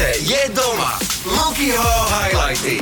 [0.00, 0.96] aute je doma.
[1.28, 2.80] Lukyho highlighty.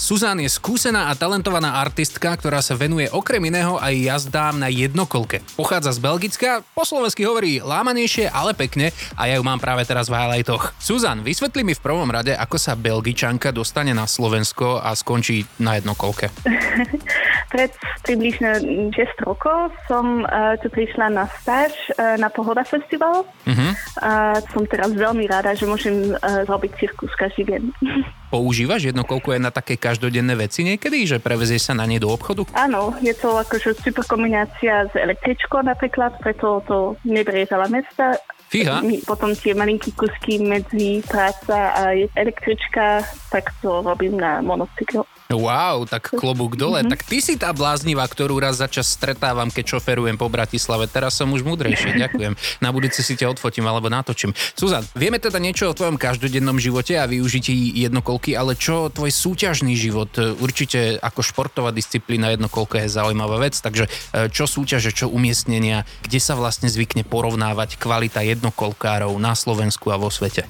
[0.00, 5.44] Suzán je skúsená a talentovaná artistka, ktorá sa venuje okrem iného aj jazdám na jednokolke.
[5.60, 10.08] Pochádza z Belgicka, po slovensky hovorí lámanejšie, ale pekne a ja ju mám práve teraz
[10.08, 10.72] v highlightoch.
[10.80, 15.76] Suzán, vysvetli mi v prvom rade, ako sa Belgičanka dostane na Slovensko a skončí na
[15.76, 16.32] jednokolke.
[17.54, 17.70] Pred
[18.02, 18.50] približne
[18.90, 23.22] 6 rokov som uh, tu prišla na stáž uh, na Pohoda Festival.
[23.22, 23.70] Uh-huh.
[24.02, 27.62] A som teraz veľmi rada, že môžem uh, robiť cirkus každý deň.
[28.34, 32.42] Používaš jednokolku aj na také každodenné veci niekedy, že prevezieš sa na nej do obchodu?
[32.58, 38.18] Áno, je to akože super kombinácia s električkou napríklad, preto to neberie veľa mesta
[38.54, 38.86] Fíha.
[39.02, 45.02] Potom tie malinké kusky medzi práca a električka, tak to robím na monocykl.
[45.32, 46.84] Wow, tak klobúk dole.
[46.84, 46.92] Mm-hmm.
[46.92, 50.84] Tak ty si tá bláznivá, ktorú raz za čas stretávam, keď šoferujem po Bratislave.
[50.84, 52.36] Teraz som už múdrejšie, ďakujem.
[52.60, 54.36] Na budúce si ťa odfotím alebo natočím.
[54.52, 59.72] Suzan, vieme teda niečo o tvojom každodennom živote a využití jednokolky, ale čo tvoj súťažný
[59.80, 60.12] život?
[60.18, 66.20] Určite ako športová disciplína jednokolka je zaujímavá vec, takže e, čo súťaže, čo umiestnenia, kde
[66.20, 70.44] sa vlastne zvykne porovnávať kvalita jednokolkárov na Slovensku a vo svete?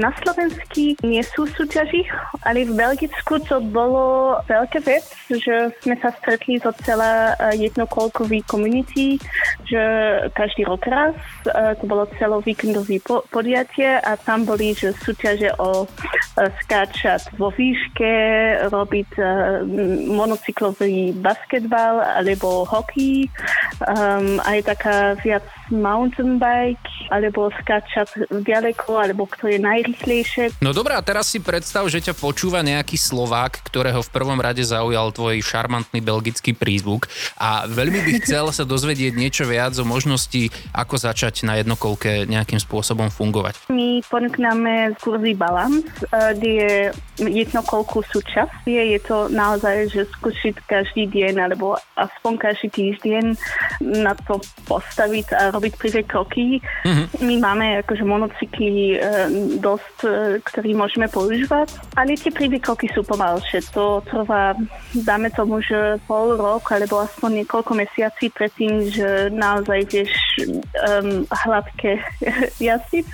[0.00, 2.08] Na Slovensku nie sú súťaži,
[2.48, 4.13] ale v Belgicku to bolo
[4.44, 9.16] veľká vec, že sme sa stretli zo celá eh, jednokolkový community,
[9.64, 9.82] že
[10.36, 11.16] každý rok raz,
[11.48, 18.12] eh, to bolo celovíkendový podiatie a tam boli, že súťaže o eh, skáčať vo výške,
[18.68, 19.10] robiť
[20.10, 23.30] monocyklový basketbal alebo hokej,
[23.82, 30.44] um, aj taká viac mountain bike, alebo skáčať ďaleko, alebo kto je najrychlejšie.
[30.60, 35.10] No dobrá, teraz si predstav, že ťa počúva nejaký Slovák, ktorého v prvom rade zaujal
[35.10, 37.08] tvoj šarmantný belgický prízvuk
[37.40, 42.60] a veľmi by chcel sa dozvedieť niečo viac o možnosti, ako začať na jednokolke nejakým
[42.60, 43.68] spôsobom fungovať.
[43.72, 46.72] My ponúkneme kurzy balans, eh, kde je
[47.18, 48.66] jednokolku súčasť.
[48.66, 53.24] Je, to naozaj, že skúšiť každý deň alebo aspoň každý týždeň
[54.02, 56.58] na to postaviť a robiť prvé kroky.
[56.82, 57.06] Mm-hmm.
[57.22, 58.98] My máme akože monocykly e,
[59.62, 60.10] dosť, e,
[60.42, 63.62] ktorý môžeme používať, ale tie prvé kroky sú pomalšie.
[63.76, 64.58] To trvá,
[64.94, 70.12] dáme tomu, že pol rok alebo aspoň niekoľko mesiací predtým, že naozaj vieš
[70.42, 72.02] um, hladké
[72.66, 73.06] jazdiť.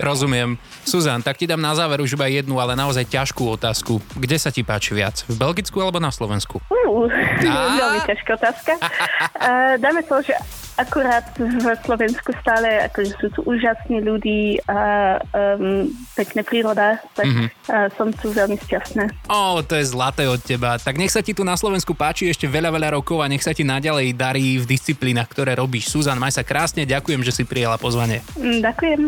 [0.00, 0.60] Rozumiem.
[0.84, 3.98] Suzan, tak ti dám na záver už iba jednu, ale naozaj ťažkú otázku.
[4.14, 5.24] Kde sa ti páči viac?
[5.26, 6.60] V Belgicku alebo na Slovensku?
[6.68, 7.08] Uh,
[7.80, 8.72] veľmi ťažká otázka.
[8.78, 10.36] uh, dáme to, že
[10.76, 17.48] akurát v Slovensku stále akože sú tu úžasní ľudí a um, pekné príroda, tak mm-hmm.
[17.68, 19.08] uh, som tu veľmi šťastná.
[19.32, 20.76] Ó, to je zlaté od teba.
[20.76, 23.56] Tak nech sa ti tu na Slovensku páči ešte veľa, veľa rokov a nech sa
[23.56, 25.88] ti naďalej darí v disciplínach, ktoré robíš.
[25.88, 28.20] Suzan, maj sa krásne, ďakujem, že si prijela pozvanie.
[28.36, 29.00] Mm, ďakujem.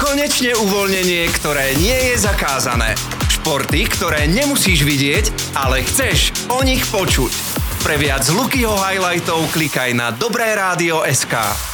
[0.00, 2.96] Konečne uvoľnenie, ktoré nie je zakázané.
[3.28, 7.51] Športy, ktoré nemusíš vidieť, ale chceš o nich počuť.
[7.82, 11.71] Pre viac Lukyho highlightov klikaj na Dobré rádio SK.